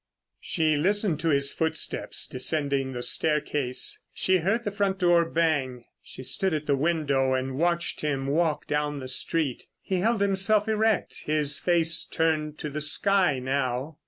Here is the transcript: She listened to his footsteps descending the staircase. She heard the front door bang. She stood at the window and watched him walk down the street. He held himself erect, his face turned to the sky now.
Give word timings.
She 0.39 0.77
listened 0.77 1.19
to 1.19 1.29
his 1.29 1.53
footsteps 1.53 2.25
descending 2.25 2.91
the 2.91 3.03
staircase. 3.03 3.99
She 4.11 4.37
heard 4.37 4.63
the 4.63 4.71
front 4.71 4.97
door 4.97 5.25
bang. 5.25 5.85
She 6.01 6.23
stood 6.23 6.55
at 6.55 6.65
the 6.65 6.75
window 6.75 7.33
and 7.35 7.55
watched 7.55 8.01
him 8.01 8.25
walk 8.25 8.65
down 8.65 8.97
the 8.99 9.07
street. 9.07 9.67
He 9.79 9.97
held 9.97 10.21
himself 10.21 10.67
erect, 10.67 11.25
his 11.27 11.59
face 11.59 12.03
turned 12.03 12.57
to 12.57 12.71
the 12.71 12.81
sky 12.81 13.37
now. 13.37 13.97